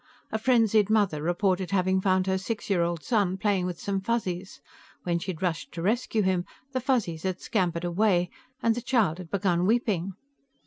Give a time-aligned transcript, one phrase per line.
[0.31, 4.59] A frenzied mother reported having found her six year old son playing with some Fuzzies;
[5.03, 8.31] when she had rushed to rescue him, the Fuzzies had scampered away
[8.63, 10.13] and the child had begun weeping.